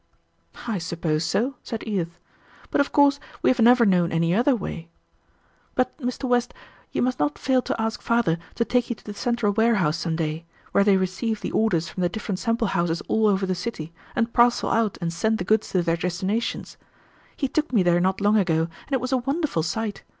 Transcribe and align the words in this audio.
"I 0.67 0.79
suppose 0.79 1.23
so," 1.25 1.57
said 1.61 1.83
Edith, 1.85 2.17
"but 2.71 2.81
of 2.81 2.91
course 2.91 3.19
we 3.43 3.51
have 3.51 3.59
never 3.59 3.85
known 3.85 4.11
any 4.11 4.33
other 4.33 4.55
way. 4.55 4.89
But, 5.75 5.95
Mr. 5.99 6.23
West, 6.23 6.55
you 6.91 7.03
must 7.03 7.19
not 7.19 7.37
fail 7.37 7.61
to 7.61 7.79
ask 7.79 8.01
father 8.01 8.39
to 8.55 8.65
take 8.65 8.89
you 8.89 8.95
to 8.95 9.03
the 9.03 9.13
central 9.13 9.53
warehouse 9.53 9.97
some 9.97 10.15
day, 10.15 10.45
where 10.71 10.83
they 10.83 10.97
receive 10.97 11.41
the 11.41 11.51
orders 11.51 11.87
from 11.87 12.01
the 12.01 12.09
different 12.09 12.39
sample 12.39 12.69
houses 12.69 13.03
all 13.07 13.27
over 13.27 13.45
the 13.45 13.53
city 13.53 13.93
and 14.15 14.33
parcel 14.33 14.71
out 14.71 14.97
and 15.01 15.13
send 15.13 15.37
the 15.37 15.43
goods 15.45 15.69
to 15.69 15.83
their 15.83 15.97
destinations. 15.97 16.77
He 17.37 17.47
took 17.47 17.71
me 17.71 17.83
there 17.83 17.99
not 17.99 18.21
long 18.21 18.37
ago, 18.37 18.61
and 18.87 18.93
it 18.93 19.01
was 19.01 19.11
a 19.11 19.17
wonderful 19.17 19.61
sight. 19.61 20.01